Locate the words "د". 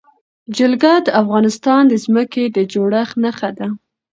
1.05-1.07, 1.87-1.93, 2.55-2.57